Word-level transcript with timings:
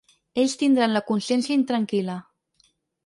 Ells 0.43 0.55
tindran 0.61 0.95
la 0.97 1.03
consciència 1.11 1.59
intranquil·la. 1.61 2.17